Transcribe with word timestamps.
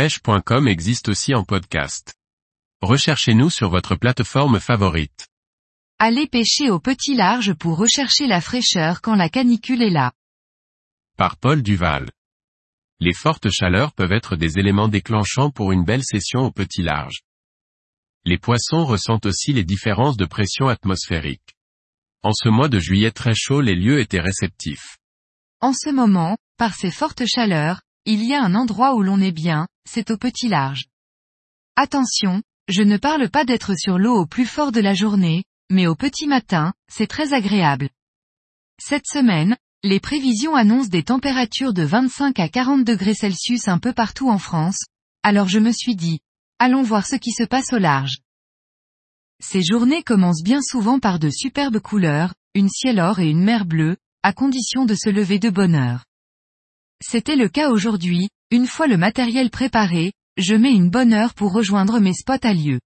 pêche.com 0.00 0.66
existe 0.66 1.10
aussi 1.10 1.34
en 1.34 1.44
podcast. 1.44 2.14
Recherchez-nous 2.80 3.50
sur 3.50 3.68
votre 3.68 3.96
plateforme 3.96 4.58
favorite. 4.58 5.28
Allez 5.98 6.26
pêcher 6.26 6.70
au 6.70 6.80
petit 6.80 7.14
large 7.14 7.52
pour 7.52 7.76
rechercher 7.76 8.26
la 8.26 8.40
fraîcheur 8.40 9.02
quand 9.02 9.14
la 9.14 9.28
canicule 9.28 9.82
est 9.82 9.90
là. 9.90 10.12
Par 11.18 11.36
Paul 11.36 11.62
Duval. 11.62 12.08
Les 12.98 13.12
fortes 13.12 13.50
chaleurs 13.50 13.92
peuvent 13.92 14.12
être 14.12 14.36
des 14.36 14.58
éléments 14.58 14.88
déclenchants 14.88 15.50
pour 15.50 15.70
une 15.70 15.84
belle 15.84 16.02
session 16.02 16.46
au 16.46 16.50
petit 16.50 16.80
large. 16.80 17.20
Les 18.24 18.38
poissons 18.38 18.86
ressentent 18.86 19.26
aussi 19.26 19.52
les 19.52 19.64
différences 19.64 20.16
de 20.16 20.24
pression 20.24 20.68
atmosphérique. 20.68 21.56
En 22.22 22.32
ce 22.32 22.48
mois 22.48 22.70
de 22.70 22.78
juillet 22.78 23.10
très 23.10 23.34
chaud 23.34 23.60
les 23.60 23.74
lieux 23.74 24.00
étaient 24.00 24.18
réceptifs. 24.18 24.96
En 25.60 25.74
ce 25.74 25.90
moment, 25.90 26.38
par 26.56 26.74
ces 26.74 26.90
fortes 26.90 27.26
chaleurs, 27.26 27.82
il 28.06 28.24
y 28.24 28.32
a 28.32 28.42
un 28.42 28.54
endroit 28.54 28.94
où 28.94 29.02
l'on 29.02 29.20
est 29.20 29.30
bien, 29.30 29.66
c'est 29.88 30.10
au 30.10 30.16
petit 30.16 30.48
large. 30.48 30.86
Attention, 31.76 32.42
je 32.68 32.82
ne 32.82 32.96
parle 32.96 33.30
pas 33.30 33.44
d'être 33.44 33.74
sur 33.78 33.98
l'eau 33.98 34.14
au 34.14 34.26
plus 34.26 34.46
fort 34.46 34.72
de 34.72 34.80
la 34.80 34.94
journée, 34.94 35.44
mais 35.70 35.86
au 35.86 35.94
petit 35.94 36.26
matin, 36.26 36.72
c'est 36.88 37.06
très 37.06 37.32
agréable. 37.32 37.90
Cette 38.80 39.06
semaine, 39.06 39.56
les 39.82 40.00
prévisions 40.00 40.54
annoncent 40.54 40.88
des 40.88 41.02
températures 41.02 41.72
de 41.72 41.82
25 41.82 42.38
à 42.38 42.48
40 42.48 42.84
degrés 42.84 43.14
Celsius 43.14 43.68
un 43.68 43.78
peu 43.78 43.92
partout 43.92 44.28
en 44.28 44.38
France, 44.38 44.84
alors 45.22 45.48
je 45.48 45.58
me 45.58 45.72
suis 45.72 45.96
dit, 45.96 46.20
allons 46.58 46.82
voir 46.82 47.06
ce 47.06 47.16
qui 47.16 47.32
se 47.32 47.44
passe 47.44 47.72
au 47.72 47.78
large. 47.78 48.18
Ces 49.42 49.62
journées 49.62 50.02
commencent 50.02 50.42
bien 50.42 50.60
souvent 50.60 50.98
par 50.98 51.18
de 51.18 51.30
superbes 51.30 51.80
couleurs, 51.80 52.34
une 52.54 52.68
ciel 52.68 53.00
or 53.00 53.20
et 53.20 53.28
une 53.30 53.42
mer 53.42 53.64
bleue, 53.64 53.96
à 54.22 54.32
condition 54.34 54.84
de 54.84 54.94
se 54.94 55.08
lever 55.08 55.38
de 55.38 55.48
bonne 55.48 55.74
heure. 55.74 56.04
C'était 57.02 57.36
le 57.36 57.48
cas 57.48 57.70
aujourd'hui, 57.70 58.28
une 58.50 58.66
fois 58.66 58.88
le 58.88 58.96
matériel 58.96 59.48
préparé, 59.50 60.12
je 60.36 60.54
mets 60.54 60.72
une 60.72 60.90
bonne 60.90 61.12
heure 61.12 61.34
pour 61.34 61.52
rejoindre 61.52 62.00
mes 62.00 62.14
spots 62.14 62.44
à 62.44 62.52
lieu. 62.52 62.80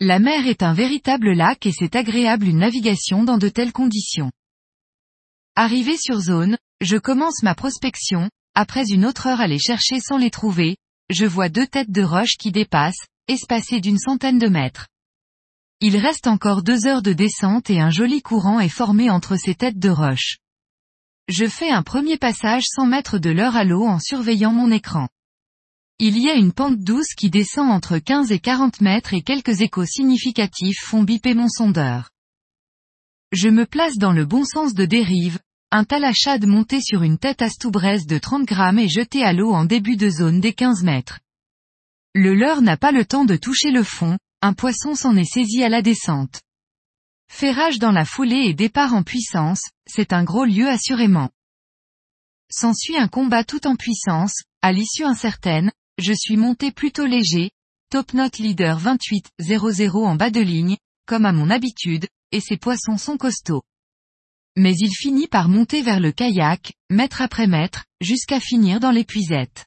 La 0.00 0.18
mer 0.18 0.46
est 0.46 0.62
un 0.62 0.74
véritable 0.74 1.32
lac 1.32 1.64
et 1.64 1.72
c'est 1.72 1.96
agréable 1.96 2.46
une 2.46 2.58
navigation 2.58 3.24
dans 3.24 3.38
de 3.38 3.48
telles 3.48 3.72
conditions. 3.72 4.30
Arrivé 5.54 5.96
sur 5.96 6.20
zone, 6.20 6.58
je 6.82 6.98
commence 6.98 7.42
ma 7.42 7.54
prospection, 7.54 8.28
après 8.54 8.90
une 8.90 9.06
autre 9.06 9.26
heure 9.28 9.40
à 9.40 9.46
les 9.46 9.58
chercher 9.58 10.00
sans 10.00 10.18
les 10.18 10.30
trouver, 10.30 10.76
je 11.08 11.24
vois 11.24 11.48
deux 11.48 11.66
têtes 11.66 11.90
de 11.90 12.02
roche 12.02 12.36
qui 12.38 12.52
dépassent, 12.52 13.06
espacées 13.28 13.80
d'une 13.80 13.98
centaine 13.98 14.38
de 14.38 14.48
mètres. 14.48 14.88
Il 15.80 15.96
reste 15.96 16.26
encore 16.26 16.62
deux 16.62 16.86
heures 16.86 17.02
de 17.02 17.14
descente 17.14 17.70
et 17.70 17.80
un 17.80 17.90
joli 17.90 18.20
courant 18.20 18.60
est 18.60 18.68
formé 18.68 19.08
entre 19.08 19.36
ces 19.36 19.54
têtes 19.54 19.78
de 19.78 19.90
roche. 19.90 20.36
Je 21.28 21.48
fais 21.48 21.70
un 21.70 21.82
premier 21.82 22.18
passage 22.18 22.62
sans 22.66 22.86
mettre 22.86 23.18
de 23.18 23.30
l'heure 23.30 23.56
à 23.56 23.64
l'eau 23.64 23.84
en 23.84 23.98
surveillant 23.98 24.52
mon 24.52 24.70
écran. 24.70 25.08
Il 25.98 26.18
y 26.18 26.30
a 26.30 26.34
une 26.34 26.52
pente 26.52 26.78
douce 26.78 27.14
qui 27.16 27.30
descend 27.30 27.68
entre 27.68 27.98
15 27.98 28.30
et 28.30 28.38
40 28.38 28.80
mètres 28.80 29.12
et 29.12 29.22
quelques 29.22 29.60
échos 29.60 29.86
significatifs 29.86 30.78
font 30.84 31.02
biper 31.02 31.34
mon 31.34 31.48
sondeur. 31.48 32.10
Je 33.32 33.48
me 33.48 33.66
place 33.66 33.98
dans 33.98 34.12
le 34.12 34.24
bon 34.24 34.44
sens 34.44 34.72
de 34.72 34.84
dérive, 34.84 35.40
un 35.72 35.82
talachade 35.82 36.46
monté 36.46 36.80
sur 36.80 37.02
une 37.02 37.18
tête 37.18 37.42
astoubraise 37.42 38.06
de 38.06 38.18
30 38.18 38.44
grammes 38.44 38.78
et 38.78 38.88
jeté 38.88 39.24
à 39.24 39.32
l'eau 39.32 39.52
en 39.52 39.64
début 39.64 39.96
de 39.96 40.08
zone 40.08 40.38
des 40.38 40.52
15 40.52 40.84
mètres. 40.84 41.18
Le 42.14 42.36
leurre 42.36 42.62
n'a 42.62 42.76
pas 42.76 42.92
le 42.92 43.04
temps 43.04 43.24
de 43.24 43.34
toucher 43.34 43.72
le 43.72 43.82
fond, 43.82 44.16
un 44.42 44.52
poisson 44.52 44.94
s'en 44.94 45.16
est 45.16 45.24
saisi 45.24 45.64
à 45.64 45.68
la 45.68 45.82
descente. 45.82 46.42
Ferrage 47.28 47.78
dans 47.78 47.92
la 47.92 48.04
foulée 48.04 48.46
et 48.46 48.54
départ 48.54 48.94
en 48.94 49.02
puissance, 49.02 49.60
c'est 49.86 50.12
un 50.12 50.24
gros 50.24 50.44
lieu 50.44 50.68
assurément. 50.68 51.30
S'ensuit 52.50 52.96
un 52.96 53.08
combat 53.08 53.44
tout 53.44 53.66
en 53.66 53.76
puissance, 53.76 54.42
à 54.62 54.72
l'issue 54.72 55.04
incertaine, 55.04 55.72
je 55.98 56.12
suis 56.12 56.36
monté 56.36 56.72
plutôt 56.72 57.06
léger, 57.06 57.50
top 57.90 58.14
note 58.14 58.38
leader 58.38 58.80
28-00 58.80 60.06
en 60.06 60.14
bas 60.14 60.30
de 60.30 60.40
ligne, 60.40 60.76
comme 61.06 61.26
à 61.26 61.32
mon 61.32 61.50
habitude, 61.50 62.06
et 62.32 62.40
ces 62.40 62.56
poissons 62.56 62.96
sont 62.96 63.16
costauds. 63.16 63.62
Mais 64.56 64.74
il 64.74 64.94
finit 64.94 65.28
par 65.28 65.48
monter 65.48 65.82
vers 65.82 66.00
le 66.00 66.12
kayak, 66.12 66.72
mètre 66.90 67.20
après 67.20 67.46
mètre, 67.46 67.84
jusqu'à 68.00 68.40
finir 68.40 68.80
dans 68.80 68.90
l'épuisette. 68.90 69.66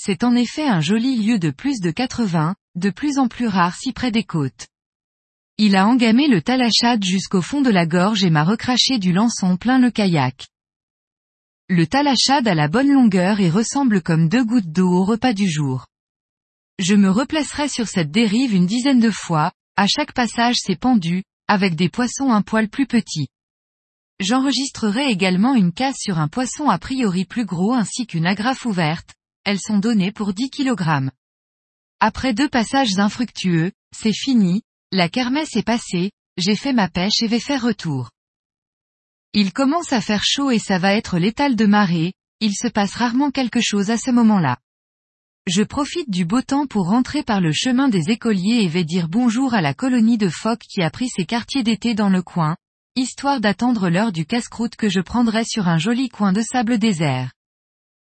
C'est 0.00 0.22
en 0.22 0.36
effet 0.36 0.68
un 0.68 0.80
joli 0.80 1.16
lieu 1.16 1.38
de 1.38 1.50
plus 1.50 1.80
de 1.80 1.90
80, 1.90 2.54
de 2.76 2.90
plus 2.90 3.18
en 3.18 3.26
plus 3.26 3.48
rare 3.48 3.74
si 3.74 3.92
près 3.92 4.12
des 4.12 4.22
côtes. 4.22 4.68
Il 5.60 5.74
a 5.74 5.88
engamé 5.88 6.28
le 6.28 6.40
talachade 6.40 7.04
jusqu'au 7.04 7.42
fond 7.42 7.60
de 7.60 7.70
la 7.70 7.84
gorge 7.84 8.22
et 8.22 8.30
m'a 8.30 8.44
recraché 8.44 9.00
du 9.00 9.12
lançon 9.12 9.56
plein 9.56 9.80
le 9.80 9.90
kayak. 9.90 10.46
Le 11.68 11.84
talachade 11.84 12.46
a 12.46 12.54
la 12.54 12.68
bonne 12.68 12.92
longueur 12.92 13.40
et 13.40 13.50
ressemble 13.50 14.00
comme 14.00 14.28
deux 14.28 14.44
gouttes 14.44 14.70
d'eau 14.70 14.88
au 14.88 15.04
repas 15.04 15.32
du 15.32 15.50
jour. 15.50 15.88
Je 16.78 16.94
me 16.94 17.10
replacerai 17.10 17.68
sur 17.68 17.88
cette 17.88 18.12
dérive 18.12 18.54
une 18.54 18.66
dizaine 18.66 19.00
de 19.00 19.10
fois, 19.10 19.50
à 19.76 19.88
chaque 19.88 20.12
passage 20.12 20.58
c'est 20.60 20.78
pendu, 20.78 21.24
avec 21.48 21.74
des 21.74 21.88
poissons 21.88 22.30
un 22.30 22.42
poil 22.42 22.68
plus 22.68 22.86
petits. 22.86 23.26
J'enregistrerai 24.20 25.10
également 25.10 25.56
une 25.56 25.72
casse 25.72 25.98
sur 25.98 26.20
un 26.20 26.28
poisson 26.28 26.68
a 26.68 26.78
priori 26.78 27.24
plus 27.24 27.44
gros 27.44 27.74
ainsi 27.74 28.06
qu'une 28.06 28.26
agrafe 28.26 28.64
ouverte, 28.64 29.14
elles 29.42 29.60
sont 29.60 29.78
données 29.78 30.12
pour 30.12 30.34
10 30.34 30.50
kg. 30.50 31.10
Après 31.98 32.32
deux 32.32 32.48
passages 32.48 32.96
infructueux, 33.00 33.72
c'est 33.92 34.12
fini, 34.12 34.62
la 34.90 35.08
kermesse 35.08 35.54
est 35.56 35.62
passée, 35.62 36.12
j'ai 36.38 36.56
fait 36.56 36.72
ma 36.72 36.88
pêche 36.88 37.22
et 37.22 37.26
vais 37.26 37.40
faire 37.40 37.62
retour. 37.62 38.10
Il 39.34 39.52
commence 39.52 39.92
à 39.92 40.00
faire 40.00 40.24
chaud 40.24 40.50
et 40.50 40.58
ça 40.58 40.78
va 40.78 40.94
être 40.94 41.18
l'étal 41.18 41.56
de 41.56 41.66
marée, 41.66 42.14
il 42.40 42.54
se 42.54 42.68
passe 42.68 42.94
rarement 42.94 43.30
quelque 43.30 43.60
chose 43.60 43.90
à 43.90 43.98
ce 43.98 44.10
moment-là. 44.10 44.56
Je 45.46 45.62
profite 45.62 46.10
du 46.10 46.24
beau 46.24 46.40
temps 46.40 46.66
pour 46.66 46.88
rentrer 46.88 47.22
par 47.22 47.40
le 47.40 47.52
chemin 47.52 47.88
des 47.88 48.10
écoliers 48.10 48.62
et 48.62 48.68
vais 48.68 48.84
dire 48.84 49.08
bonjour 49.08 49.54
à 49.54 49.60
la 49.60 49.74
colonie 49.74 50.18
de 50.18 50.28
phoques 50.28 50.64
qui 50.68 50.82
a 50.82 50.90
pris 50.90 51.08
ses 51.08 51.26
quartiers 51.26 51.62
d'été 51.62 51.94
dans 51.94 52.10
le 52.10 52.22
coin, 52.22 52.56
histoire 52.96 53.40
d'attendre 53.40 53.90
l'heure 53.90 54.12
du 54.12 54.24
casse-croûte 54.24 54.76
que 54.76 54.88
je 54.88 55.00
prendrai 55.00 55.44
sur 55.44 55.68
un 55.68 55.78
joli 55.78 56.08
coin 56.08 56.32
de 56.32 56.40
sable 56.40 56.78
désert. 56.78 57.32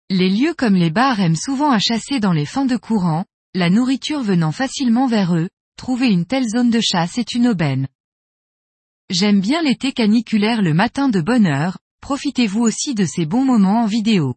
Les 0.09 0.29
lieux 0.29 0.53
comme 0.53 0.75
les 0.75 0.89
bars 0.89 1.19
aiment 1.19 1.35
souvent 1.35 1.71
à 1.71 1.79
chasser 1.79 2.19
dans 2.19 2.33
les 2.33 2.45
fins 2.45 2.65
de 2.65 2.77
courant, 2.77 3.25
la 3.53 3.69
nourriture 3.69 4.21
venant 4.21 4.51
facilement 4.51 5.07
vers 5.07 5.35
eux, 5.35 5.49
trouver 5.81 6.11
une 6.11 6.27
telle 6.27 6.47
zone 6.47 6.69
de 6.69 6.79
chasse 6.79 7.17
est 7.17 7.33
une 7.33 7.47
aubaine. 7.47 7.87
J'aime 9.09 9.41
bien 9.41 9.63
l'été 9.63 9.93
caniculaire 9.93 10.61
le 10.61 10.75
matin 10.75 11.09
de 11.09 11.21
bonne 11.21 11.47
heure, 11.47 11.79
profitez-vous 12.01 12.61
aussi 12.61 12.93
de 12.93 13.03
ces 13.03 13.25
bons 13.25 13.43
moments 13.43 13.81
en 13.81 13.85
vidéo. 13.87 14.35